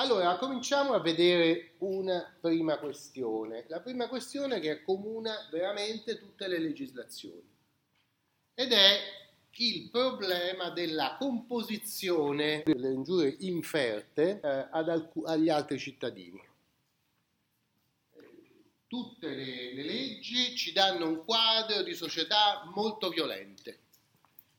Allora, 0.00 0.38
cominciamo 0.38 0.94
a 0.94 0.98
vedere 0.98 1.74
una 1.80 2.34
prima 2.40 2.78
questione. 2.78 3.66
La 3.68 3.80
prima 3.80 4.08
questione 4.08 4.58
che 4.58 4.70
accomuna 4.70 5.46
veramente 5.50 6.18
tutte 6.18 6.48
le 6.48 6.58
legislazioni 6.58 7.46
ed 8.54 8.72
è 8.72 8.98
il 9.56 9.90
problema 9.90 10.70
della 10.70 11.16
composizione 11.18 12.62
delle 12.64 12.92
ingiurie 12.92 13.36
inferte 13.40 14.40
eh, 14.42 14.68
alc- 14.70 15.20
agli 15.26 15.50
altri 15.50 15.78
cittadini. 15.78 16.42
Tutte 18.86 19.28
le, 19.28 19.74
le 19.74 19.82
leggi 19.82 20.56
ci 20.56 20.72
danno 20.72 21.08
un 21.08 21.24
quadro 21.26 21.82
di 21.82 21.92
società 21.92 22.62
molto 22.74 23.10
violente, 23.10 23.80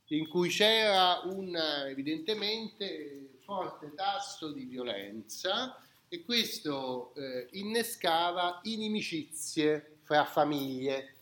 in 0.10 0.28
cui 0.28 0.50
c'era 0.50 1.22
un, 1.24 1.56
evidentemente 1.88 3.31
forte 3.52 3.94
tasso 3.96 4.54
di 4.54 4.64
violenza 4.64 5.78
e 6.08 6.24
questo 6.24 7.14
eh, 7.16 7.50
innescava 7.52 8.62
inimicizie 8.64 9.98
fra 10.04 10.24
famiglie. 10.24 11.16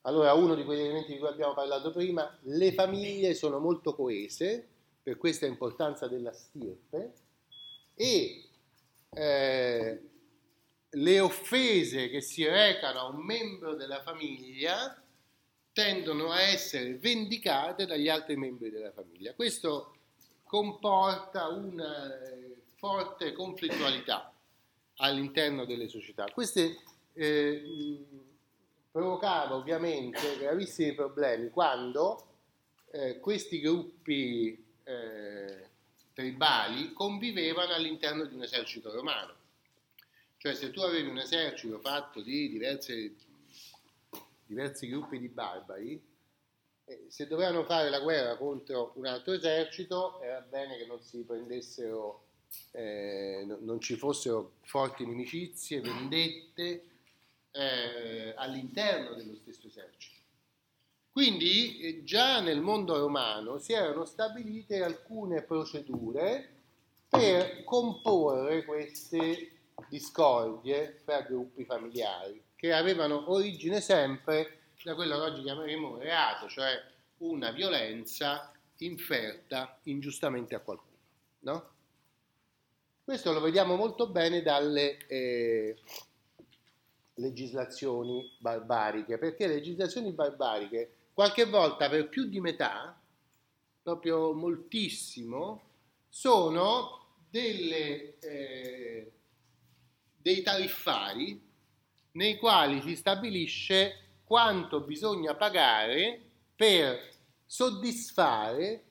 Allora, 0.00 0.32
uno 0.32 0.56
di 0.56 0.64
quegli 0.64 0.80
elementi 0.80 1.12
di 1.12 1.18
cui 1.20 1.28
abbiamo 1.28 1.54
parlato 1.54 1.92
prima, 1.92 2.36
le 2.42 2.72
famiglie 2.72 3.34
sono 3.34 3.60
molto 3.60 3.94
coese, 3.94 4.66
per 5.00 5.16
questa 5.18 5.46
importanza 5.46 6.08
della 6.08 6.32
stirpe, 6.32 7.12
e 7.94 8.48
eh, 9.08 10.02
le 10.90 11.20
offese 11.20 12.08
che 12.08 12.20
si 12.20 12.44
recano 12.44 12.98
a 12.98 13.06
un 13.06 13.24
membro 13.24 13.76
della 13.76 14.02
famiglia 14.02 15.00
tendono 15.72 16.32
a 16.32 16.40
essere 16.40 16.94
vendicate 16.96 17.86
dagli 17.86 18.08
altri 18.08 18.36
membri 18.36 18.70
della 18.70 18.90
famiglia. 18.90 19.32
Questo 19.34 19.94
comporta 20.52 21.48
una 21.48 22.14
eh, 22.14 22.64
forte 22.74 23.32
conflittualità 23.32 24.30
all'interno 24.96 25.64
delle 25.64 25.88
società. 25.88 26.26
Queste 26.26 26.82
eh, 27.14 28.04
provocava 28.90 29.54
ovviamente 29.54 30.36
gravissimi 30.36 30.92
problemi 30.92 31.48
quando 31.48 32.26
eh, 32.90 33.18
questi 33.18 33.60
gruppi 33.60 34.62
eh, 34.84 35.70
tribali 36.12 36.92
convivevano 36.92 37.72
all'interno 37.72 38.26
di 38.26 38.34
un 38.34 38.42
esercito 38.42 38.92
romano. 38.92 39.34
Cioè 40.36 40.54
se 40.54 40.70
tu 40.70 40.80
avevi 40.80 41.08
un 41.08 41.16
esercito 41.16 41.78
fatto 41.78 42.20
di 42.20 42.50
diverse, 42.50 43.14
diversi 44.44 44.86
gruppi 44.86 45.18
di 45.18 45.28
barbari, 45.28 45.98
se 47.08 47.26
dovevano 47.26 47.64
fare 47.64 47.90
la 47.90 48.00
guerra 48.00 48.36
contro 48.36 48.92
un 48.96 49.06
altro 49.06 49.32
esercito 49.32 50.20
era 50.20 50.40
bene 50.40 50.76
che 50.76 50.86
non 50.86 51.00
si 51.00 51.22
prendessero, 51.22 52.24
eh, 52.72 53.44
no, 53.46 53.58
non 53.60 53.80
ci 53.80 53.96
fossero 53.96 54.54
forti 54.62 55.02
inimicizie, 55.02 55.80
vendette 55.80 56.84
eh, 57.50 58.32
all'interno 58.36 59.14
dello 59.14 59.34
stesso 59.36 59.66
esercito. 59.66 60.20
Quindi 61.10 61.78
eh, 61.80 62.04
già 62.04 62.40
nel 62.40 62.60
mondo 62.60 62.98
romano 62.98 63.58
si 63.58 63.72
erano 63.72 64.04
stabilite 64.04 64.82
alcune 64.82 65.42
procedure 65.42 66.48
per 67.08 67.64
comporre 67.64 68.64
queste 68.64 69.50
discordie 69.88 71.00
fra 71.04 71.20
gruppi 71.20 71.64
familiari 71.64 72.42
che 72.56 72.72
avevano 72.72 73.30
origine 73.30 73.80
sempre 73.80 74.61
da 74.84 74.94
quello 74.94 75.16
che 75.16 75.22
oggi 75.22 75.42
chiameremo 75.42 75.98
reato, 75.98 76.48
cioè 76.48 76.80
una 77.18 77.50
violenza 77.50 78.52
inferta 78.78 79.78
ingiustamente 79.84 80.54
a 80.54 80.60
qualcuno. 80.60 80.90
No? 81.40 81.70
Questo 83.04 83.32
lo 83.32 83.40
vediamo 83.40 83.76
molto 83.76 84.08
bene 84.08 84.42
dalle 84.42 85.06
eh, 85.06 85.76
legislazioni 87.14 88.36
barbariche, 88.38 89.18
perché 89.18 89.46
le 89.46 89.54
legislazioni 89.54 90.12
barbariche 90.12 90.94
qualche 91.12 91.44
volta 91.44 91.88
per 91.88 92.08
più 92.08 92.24
di 92.24 92.40
metà, 92.40 92.98
proprio 93.82 94.32
moltissimo, 94.32 95.70
sono 96.08 97.06
delle, 97.28 98.18
eh, 98.18 99.12
dei 100.16 100.42
tariffari 100.42 101.50
nei 102.12 102.36
quali 102.36 102.80
si 102.82 102.94
stabilisce 102.94 103.96
quanto 104.32 104.80
bisogna 104.80 105.34
pagare 105.34 106.18
per 106.56 107.06
soddisfare 107.44 108.84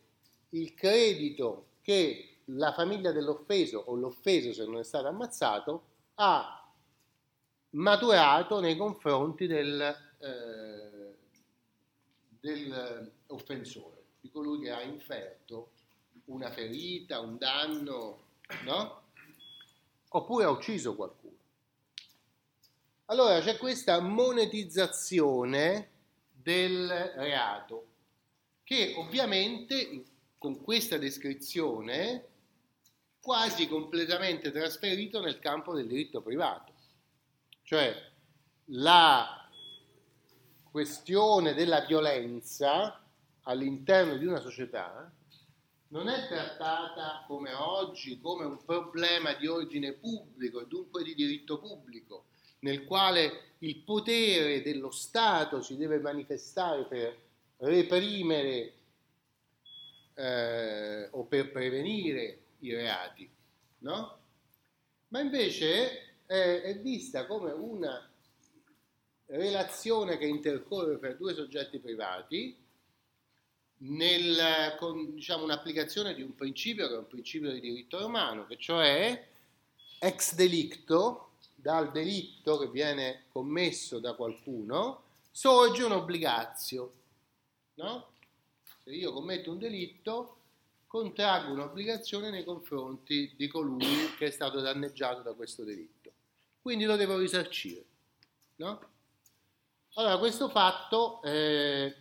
il 0.50 0.76
credito 0.76 1.78
che 1.82 2.42
la 2.46 2.72
famiglia 2.74 3.12
dell'offeso 3.12 3.80
o 3.88 3.96
l'offeso 3.96 4.54
se 4.54 4.64
non 4.66 4.78
è 4.78 4.84
stato 4.84 5.08
ammazzato 5.08 5.86
ha 6.14 6.72
maturato 7.72 8.60
nei 8.60 8.78
confronti 8.78 9.48
del, 9.48 9.82
eh, 10.20 11.16
dell'offensore, 12.40 14.04
di 14.20 14.30
colui 14.30 14.62
che 14.62 14.70
ha 14.70 14.84
inferto 14.84 15.72
una 16.26 16.52
ferita, 16.52 17.20
un 17.20 17.40
danno, 17.40 18.26
no? 18.64 19.06
Oppure 20.10 20.46
ha 20.46 20.52
ucciso 20.52 20.96
qualcuno. 20.96 21.21
Allora 23.12 23.42
c'è 23.42 23.58
questa 23.58 24.00
monetizzazione 24.00 25.90
del 26.32 26.88
reato 26.88 27.88
che 28.64 28.94
ovviamente 28.96 30.06
con 30.38 30.62
questa 30.62 30.98
descrizione 30.98 32.26
quasi 33.20 33.68
completamente 33.68 34.50
trasferito 34.52 35.20
nel 35.20 35.40
campo 35.40 35.74
del 35.74 35.88
diritto 35.88 36.22
privato. 36.22 36.72
Cioè 37.64 37.94
la 38.68 39.46
questione 40.72 41.54
della 41.54 41.82
violenza 41.82 43.06
all'interno 43.42 44.16
di 44.16 44.26
una 44.26 44.40
società 44.40 45.12
non 45.90 46.08
è 46.08 46.28
trattata 46.30 47.26
come 47.28 47.52
oggi 47.52 48.22
come 48.22 48.46
un 48.46 48.64
problema 48.64 49.34
di 49.34 49.48
ordine 49.48 49.92
pubblico 49.92 50.62
e 50.62 50.68
dunque 50.68 51.04
di 51.04 51.14
diritto 51.14 51.60
pubblico, 51.60 52.28
nel 52.62 52.84
quale 52.86 53.56
il 53.60 53.78
potere 53.78 54.62
dello 54.62 54.92
Stato 54.92 55.62
si 55.62 55.78
deve 55.78 56.00
manifestare 56.00 56.86
per 56.86 57.18
reprimere 57.58 58.74
eh, 60.16 61.08
o 61.12 61.26
per 61.26 61.52
prevenire 61.52 62.40
i 62.60 62.74
reati, 62.74 63.30
no? 63.80 64.20
Ma 65.10 65.20
invece 65.20 66.16
è, 66.26 66.62
è 66.62 66.80
vista 66.80 67.26
come 67.28 67.52
una 67.52 68.10
relazione 69.28 70.18
che 70.18 70.26
intercorre 70.26 70.98
fra 70.98 71.14
due 71.14 71.34
soggetti 71.34 71.80
privati 71.80 72.58
nel, 73.84 74.76
con 74.78 75.14
diciamo, 75.14 75.44
un'applicazione 75.44 76.14
di 76.14 76.22
un 76.22 76.36
principio 76.36 76.88
che 76.88 76.94
è 76.94 76.98
un 76.98 77.08
principio 77.08 77.52
di 77.52 77.60
diritto 77.60 78.00
romano, 78.00 78.46
che 78.46 78.58
cioè 78.58 79.28
ex 80.00 80.36
delicto 80.36 81.31
dal 81.62 81.92
delitto 81.92 82.58
che 82.58 82.68
viene 82.68 83.26
commesso 83.32 84.00
da 84.00 84.14
qualcuno 84.14 85.04
sorge 85.32 85.84
un'obbligazio. 85.84 86.94
No? 87.76 88.10
Se 88.84 88.92
io 88.92 89.14
commetto 89.14 89.52
un 89.52 89.60
delitto, 89.60 90.38
contraggo 90.88 91.54
un'obbligazione 91.54 92.30
nei 92.30 92.44
confronti 92.44 93.34
di 93.36 93.48
colui 93.48 94.14
che 94.18 94.28
è 94.28 94.32
stato 94.32 94.60
danneggiato 94.60 95.22
da 95.22 95.34
questo 95.34 95.64
delitto. 95.64 96.12
Quindi 96.62 96.86
lo 96.86 96.96
devo 96.96 97.18
risarcire. 97.18 97.84
No? 98.58 98.90
Allora, 99.94 100.18
questo 100.18 100.50
fatto 100.50 101.22
eh, 101.24 101.96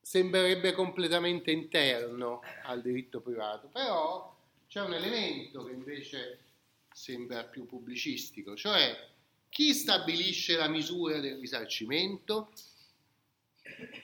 sembrerebbe 0.00 0.72
completamente 0.72 1.50
interno 1.50 2.40
al 2.64 2.82
diritto 2.82 3.20
privato, 3.20 3.68
però 3.68 4.34
c'è 4.68 4.80
un 4.80 4.94
elemento 4.94 5.64
che 5.64 5.72
invece 5.72 6.38
sembra 6.92 7.44
più 7.44 7.66
pubblicistico, 7.66 8.54
cioè 8.56 9.10
chi 9.48 9.74
stabilisce 9.74 10.56
la 10.56 10.68
misura 10.68 11.20
del 11.20 11.38
risarcimento? 11.38 12.52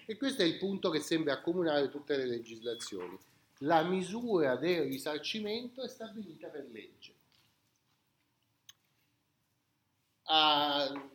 E 0.06 0.17
questo 0.17 0.43
è 0.43 0.44
il 0.44 0.58
punto 0.58 0.90
che 0.90 1.00
sembra 1.00 1.32
accomunare 1.32 1.88
tutte 1.88 2.17
le 2.17 2.26
legislazioni. 2.26 3.19
La 3.62 3.82
misura 3.82 4.56
del 4.56 4.82
risarcimento 4.82 5.82
è 5.82 5.88
stabilita 5.88 6.49
per 6.49 6.69
legge. 6.70 7.14
Ah, 10.25 11.11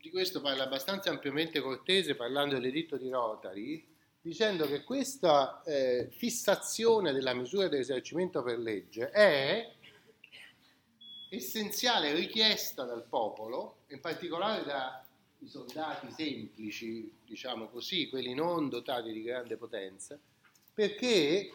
di 0.00 0.10
questo 0.10 0.40
parla 0.40 0.62
abbastanza 0.62 1.10
ampiamente 1.10 1.60
Cortese 1.60 2.14
parlando 2.14 2.54
dell'editto 2.54 2.96
di 2.96 3.08
Rotary, 3.08 3.84
dicendo 4.20 4.66
che 4.66 4.84
questa 4.84 5.62
eh, 5.64 6.08
fissazione 6.12 7.12
della 7.12 7.34
misura 7.34 7.68
del 7.68 7.80
risarcimento 7.80 8.42
per 8.42 8.58
legge 8.58 9.10
è 9.10 9.73
essenziale 11.36 12.12
richiesta 12.14 12.84
dal 12.84 13.04
popolo, 13.04 13.78
in 13.88 14.00
particolare 14.00 14.64
dai 14.64 15.48
soldati 15.48 16.10
semplici, 16.10 17.12
diciamo 17.26 17.68
così, 17.68 18.08
quelli 18.08 18.34
non 18.34 18.68
dotati 18.68 19.12
di 19.12 19.22
grande 19.22 19.56
potenza, 19.56 20.18
perché 20.72 21.52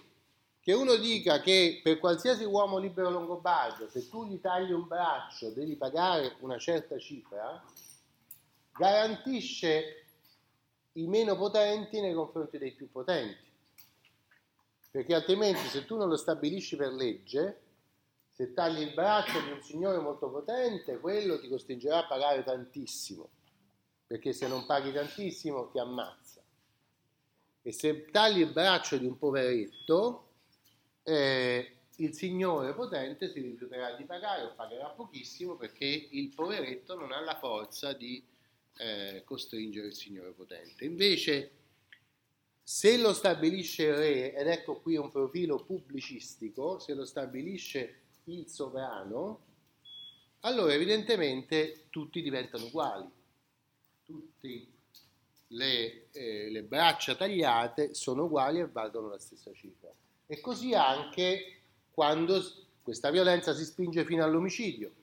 che 0.61 0.73
uno 0.73 0.95
dica 0.97 1.41
che 1.41 1.79
per 1.81 1.99
qualsiasi 1.99 2.43
uomo 2.43 2.77
libero 2.77 3.09
longobardo, 3.09 3.89
se 3.89 4.07
tu 4.07 4.25
gli 4.27 4.39
tagli 4.39 4.71
un 4.71 4.87
braccio 4.87 5.49
devi 5.49 5.75
pagare 5.75 6.35
una 6.41 6.59
certa 6.59 6.97
cifra, 6.99 7.63
garantisce 8.71 10.05
i 10.93 11.07
meno 11.07 11.35
potenti 11.35 12.01
nei 12.01 12.13
confronti 12.13 12.57
dei 12.57 12.73
più 12.73 12.91
potenti. 12.91 13.47
Perché 14.91 15.13
altrimenti 15.13 15.67
se 15.67 15.85
tu 15.85 15.97
non 15.97 16.09
lo 16.09 16.17
stabilisci 16.17 16.75
per 16.75 16.91
legge, 16.91 17.61
se 18.39 18.53
tagli 18.53 18.79
il 18.79 18.93
braccio 18.93 19.41
di 19.41 19.51
un 19.51 19.61
signore 19.61 19.99
molto 19.99 20.29
potente, 20.29 20.97
quello 20.99 21.41
ti 21.41 21.49
costringerà 21.49 21.97
a 21.97 22.07
pagare 22.07 22.41
tantissimo, 22.41 23.29
perché 24.07 24.31
se 24.31 24.47
non 24.47 24.65
paghi 24.65 24.93
tantissimo 24.93 25.67
ti 25.67 25.77
ammazza. 25.77 26.41
E 27.61 27.71
se 27.73 28.05
tagli 28.05 28.39
il 28.39 28.53
braccio 28.53 28.97
di 28.97 29.05
un 29.05 29.17
poveretto, 29.17 30.27
eh, 31.03 31.79
il 31.97 32.13
signore 32.13 32.73
potente 32.73 33.27
si 33.27 33.41
rifiuterà 33.41 33.97
di 33.97 34.05
pagare 34.05 34.43
o 34.43 34.53
pagherà 34.55 34.87
pochissimo 34.87 35.57
perché 35.57 36.07
il 36.11 36.29
poveretto 36.29 36.95
non 36.95 37.11
ha 37.11 37.19
la 37.19 37.37
forza 37.37 37.91
di 37.91 38.23
eh, 38.77 39.21
costringere 39.25 39.87
il 39.87 39.95
signore 39.95 40.31
potente. 40.31 40.85
Invece, 40.85 41.51
se 42.63 42.97
lo 42.97 43.11
stabilisce 43.11 43.83
il 43.83 43.95
re, 43.95 44.33
ed 44.33 44.47
ecco 44.47 44.79
qui 44.79 44.95
un 44.95 45.11
profilo 45.11 45.61
pubblicistico, 45.61 46.79
se 46.79 46.93
lo 46.93 47.03
stabilisce 47.03 48.07
il 48.33 48.47
sovrano, 48.47 49.39
allora 50.41 50.73
evidentemente 50.73 51.85
tutti 51.89 52.21
diventano 52.21 52.65
uguali, 52.65 53.09
tutte 54.05 54.67
le, 55.47 56.11
eh, 56.11 56.49
le 56.49 56.63
braccia 56.63 57.15
tagliate 57.15 57.93
sono 57.93 58.25
uguali 58.25 58.59
e 58.59 58.67
valgono 58.67 59.09
la 59.09 59.19
stessa 59.19 59.51
cifra 59.53 59.91
e 60.27 60.39
così 60.41 60.75
anche 60.75 61.61
quando 61.91 62.39
questa 62.83 63.09
violenza 63.09 63.53
si 63.53 63.65
spinge 63.65 64.05
fino 64.05 64.23
all'omicidio. 64.23 64.93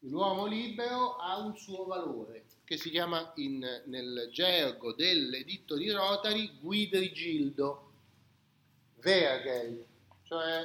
L'uomo 0.00 0.46
libero 0.46 1.16
ha 1.16 1.38
un 1.38 1.56
suo 1.56 1.84
valore 1.84 2.44
che 2.64 2.76
si 2.76 2.90
chiama 2.90 3.32
in, 3.36 3.82
nel 3.86 4.28
gergo 4.32 4.92
dell'editto 4.92 5.76
di 5.76 5.90
Rotary 5.90 6.58
guidrigildo, 6.60 7.90
Vergel, 8.96 9.84
cioè 10.24 10.64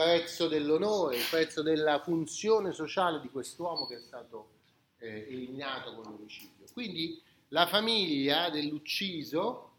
prezzo 0.00 0.48
dell'onore, 0.48 1.18
il 1.18 1.26
prezzo 1.28 1.60
della 1.60 2.00
funzione 2.00 2.72
sociale 2.72 3.20
di 3.20 3.28
quest'uomo 3.28 3.86
che 3.86 3.96
è 3.96 4.00
stato 4.00 4.48
eh, 4.96 5.26
eliminato 5.28 5.94
con 5.94 6.04
l'omicidio. 6.04 6.64
Quindi 6.72 7.20
la 7.48 7.66
famiglia 7.66 8.48
dell'ucciso 8.48 9.72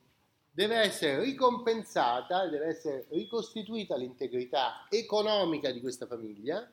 deve 0.51 0.75
essere 0.75 1.23
ricompensata, 1.23 2.47
deve 2.47 2.67
essere 2.67 3.05
ricostituita 3.09 3.97
l'integrità 3.97 4.85
economica 4.91 5.71
di 5.71 5.81
questa 5.81 6.05
famiglia 6.05 6.69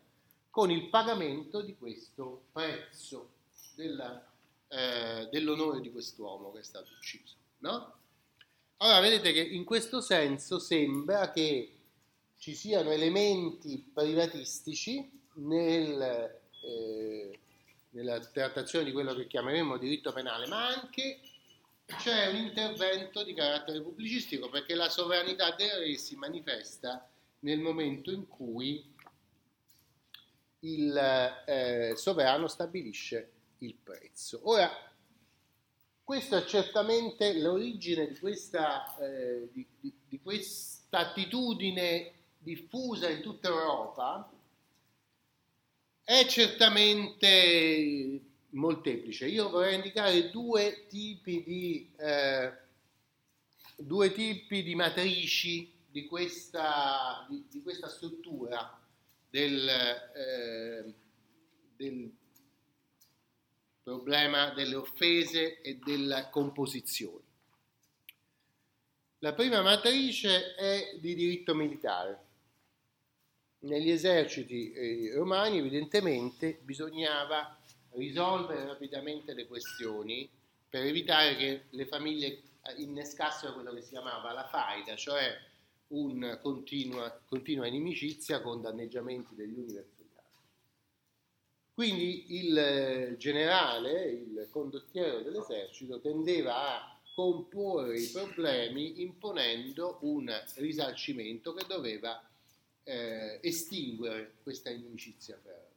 con 0.51 0.71
il 0.71 0.91
pagamento 0.91 1.63
di 1.63 1.75
questo 1.75 2.49
prezzo 2.53 3.31
della, 3.75 4.31
eh, 4.69 5.27
dell'onore 5.31 5.81
di 5.81 5.91
quest'uomo 5.91 6.53
che 6.53 6.59
è 6.59 6.65
stato 6.65 6.91
ucciso. 6.99 7.35
No? 7.61 7.95
Allora 8.77 9.01
vedete 9.01 9.33
che 9.33 9.41
in 9.41 9.65
questo 9.65 10.03
senso 10.03 10.59
sembra 10.59 11.31
che 11.31 11.78
ci 12.39 12.55
siano 12.55 12.91
elementi 12.91 13.79
privatistici 13.93 15.11
nel, 15.35 16.41
eh, 16.63 17.39
nella 17.91 18.21
trattazione 18.21 18.85
di 18.85 18.93
quello 18.93 19.15
che 19.15 19.27
chiameremo 19.27 19.77
diritto 19.77 20.13
penale, 20.13 20.47
ma 20.47 20.69
anche 20.69 21.21
c'è 21.85 22.29
un 22.29 22.37
intervento 22.37 23.25
di 23.25 23.35
carattere 23.35 23.81
pubblicistico 23.81 24.49
perché 24.49 24.75
la 24.75 24.89
sovranità 24.89 25.51
del 25.53 25.71
re 25.71 25.97
si 25.97 26.17
manifesta 26.17 27.09
nel 27.41 27.61
momento 27.61 28.11
in 28.11 28.29
cui 28.29 28.95
il 30.61 30.97
eh, 31.47 31.95
sovrano 31.97 32.47
stabilisce 32.47 33.33
il 33.59 33.75
prezzo. 33.75 34.41
Ora, 34.45 34.71
questa 36.05 36.39
è 36.39 36.45
certamente 36.45 37.39
l'origine 37.39 38.09
di 38.09 38.19
questa, 38.19 38.97
eh, 38.99 39.49
di, 39.53 39.67
di, 39.81 39.93
di 40.07 40.21
questa 40.21 40.99
attitudine 40.99 42.18
diffusa 42.39 43.09
in 43.09 43.21
tutta 43.21 43.49
Europa, 43.49 44.31
è 46.03 46.25
certamente 46.27 48.21
molteplice. 48.51 49.27
Io 49.27 49.51
vorrei 49.51 49.75
indicare 49.75 50.31
due 50.31 50.87
tipi 50.89 51.43
di, 51.43 51.93
eh, 51.97 52.53
due 53.77 54.13
tipi 54.13 54.63
di 54.63 54.75
matrici 54.75 55.71
di 55.91 56.07
questa, 56.07 57.27
di, 57.29 57.45
di 57.51 57.63
questa 57.63 57.89
struttura 57.89 58.81
del, 59.29 59.69
eh, 59.69 60.95
del 61.77 62.11
problema 63.83 64.51
delle 64.51 64.77
offese 64.77 65.61
e 65.61 65.79
della 65.83 66.29
composizione. 66.29 67.27
La 69.21 69.33
prima 69.35 69.63
matrice 69.63 70.55
è 70.55 70.97
di 71.01 71.15
diritto 71.15 71.55
militare. 71.55 72.27
Negli 73.61 73.91
eserciti 73.91 74.73
eh, 74.73 75.13
romani 75.15 75.59
evidentemente 75.59 76.61
bisognava 76.63 77.59
risolvere 77.91 78.65
rapidamente 78.65 79.35
le 79.35 79.47
questioni 79.47 80.29
per 80.69 80.85
evitare 80.85 81.37
che 81.37 81.63
le 81.71 81.87
famiglie 81.87 82.43
innescassero 82.77 83.55
quello 83.55 83.73
che 83.73 83.83
si 83.83 83.91
chiamava 83.91 84.33
la 84.33 84.47
faida, 84.47 84.95
cioè 84.95 85.37
una 85.89 86.37
continua, 86.37 87.11
continua 87.25 87.67
inimicizia 87.67 88.43
con 88.43 88.61
danneggiamenti 88.61 89.35
degli 89.35 89.59
uni 89.59 89.73
verso 89.73 90.03
gli 90.03 90.17
altri. 90.17 90.49
Quindi 91.73 92.37
il 92.37 93.15
generale, 93.17 94.05
il 94.11 94.49
condottiero 94.51 95.21
dell'esercito, 95.21 96.01
tendeva 96.01 96.77
a 96.77 97.01
comporre 97.15 97.99
i 97.99 98.09
problemi 98.11 99.01
imponendo 99.01 99.99
un 100.03 100.31
risarcimento 100.57 101.55
che 101.55 101.65
doveva 101.67 102.23
eh, 102.89 103.39
estinguere 103.43 104.37
questa 104.43 104.71
inimicizia 104.71 105.39
fra 105.43 105.68